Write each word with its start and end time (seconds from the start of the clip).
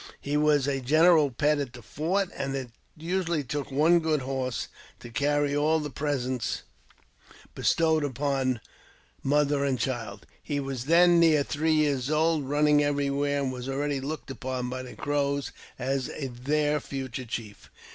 He 0.19 0.35
was 0.35 0.67
general 0.83 1.29
pet 1.29 1.59
at 1.59 1.73
the 1.73 1.83
fort, 1.83 2.29
and 2.35 2.55
it 2.55 2.69
usually 2.97 3.43
took 3.43 3.69
one 3.71 3.99
good 3.99 4.21
horse 4.23 4.67
carryall 5.13 5.79
the 5.79 5.91
presents 5.91 6.63
bestowed 7.53 8.03
upon 8.03 8.61
mother 9.21 9.63
and 9.63 9.77
child, 9.77 10.25
was 10.49 10.85
then 10.85 11.19
near 11.19 11.43
three 11.43 11.73
years 11.75 12.09
old, 12.09 12.49
running 12.49 12.83
everywhere, 12.83 13.41
and 13.43 13.51
w 13.53 13.71
already 13.71 14.01
looked 14.01 14.31
upon 14.31 14.71
by 14.71 14.81
the 14.81 14.95
Crows 14.95 15.51
as 15.77 16.09
their 16.19 16.79
future 16.79 17.25
chief. 17.25 17.69